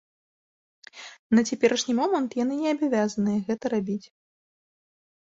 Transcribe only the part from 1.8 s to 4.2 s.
момант яны не абавязаныя гэта рабіць.